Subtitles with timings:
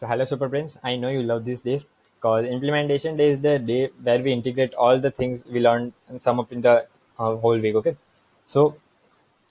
[0.00, 0.78] So hello super brains.
[0.82, 4.72] I know you love these days because implementation day is the day where we integrate
[4.72, 6.86] all the things we learned and sum up in the
[7.18, 7.74] uh, whole week.
[7.74, 7.98] Okay.
[8.46, 8.76] So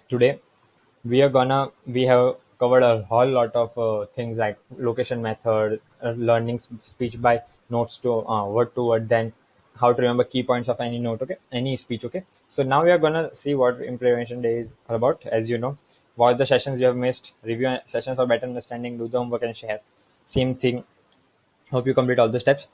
[0.09, 0.39] today
[1.05, 5.81] we are gonna we have covered a whole lot of uh, things like location method,
[6.01, 9.33] uh, learning speech by notes to uh, word to word, then
[9.75, 11.21] how to remember key points of any note.
[11.21, 12.05] Okay, any speech.
[12.05, 12.23] Okay.
[12.47, 15.23] So now we are gonna see what implementation day is all about.
[15.27, 15.77] As you know,
[16.15, 19.55] watch the sessions you have missed, review sessions for better understanding, do the homework and
[19.55, 19.81] share.
[20.35, 20.83] Same thing
[21.71, 22.67] Hope you complete all the steps.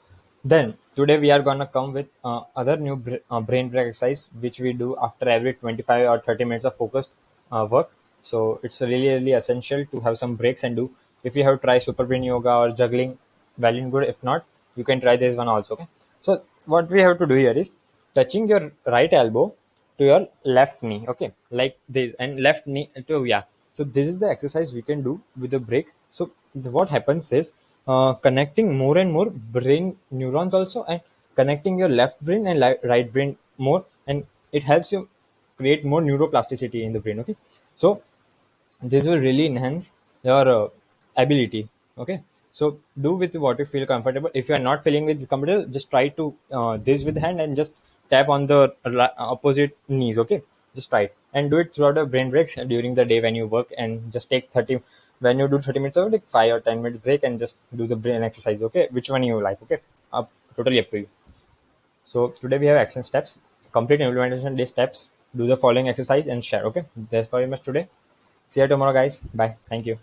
[0.44, 4.30] Then today we are gonna come with uh, other new br- uh, brain break exercise
[4.40, 7.10] which we do after every 25 or 30 minutes of focused
[7.52, 7.90] uh, work.
[8.22, 10.90] So it's really really essential to have some breaks and do.
[11.24, 13.18] If you have tried super brain yoga or juggling,
[13.58, 14.04] well and good.
[14.14, 14.44] If not,
[14.76, 15.74] you can try this one also.
[15.74, 15.88] Okay.
[16.20, 17.70] So what we have to do here is
[18.14, 19.54] touching your right elbow
[19.98, 23.42] to your left knee okay like this and left knee to yeah
[23.76, 25.86] so this is the exercise we can do with the break
[26.18, 26.30] so
[26.76, 27.52] what happens is
[27.92, 31.00] uh, connecting more and more brain neurons also and
[31.40, 35.08] connecting your left brain and li- right brain more and it helps you
[35.58, 37.36] create more neuroplasticity in the brain okay?
[37.74, 38.02] So
[38.82, 40.68] this will really enhance your uh,
[41.16, 41.68] ability
[41.98, 42.22] okay?
[42.52, 44.30] So do with what you feel comfortable.
[44.34, 47.56] If you are not feeling with comfortable just try to uh, this with hand and
[47.56, 47.72] just
[48.10, 48.74] tap on the
[49.18, 50.42] opposite knees okay?
[50.74, 53.46] Just try it and do it throughout the brain breaks during the day when you
[53.56, 54.80] work and just take 30
[55.26, 57.86] when you do 30 minutes of like 5 or 10 minutes break and just do
[57.92, 58.88] the brain exercise okay?
[58.90, 59.80] Which one you like okay?
[60.12, 61.08] Up totally up to you.
[62.04, 63.38] So today we have action steps
[63.72, 65.08] complete implementation day steps.
[65.36, 66.84] Do the following exercise and share okay?
[67.10, 67.88] That's very much today.
[68.48, 69.20] See you tomorrow guys.
[69.34, 69.56] Bye.
[69.68, 69.98] Thank you